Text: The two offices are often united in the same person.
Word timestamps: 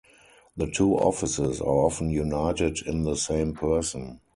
The 0.57 0.65
two 0.65 0.95
offices 0.95 1.61
are 1.61 1.67
often 1.67 2.09
united 2.09 2.81
in 2.87 3.03
the 3.03 3.13
same 3.15 3.53
person. 3.53 4.19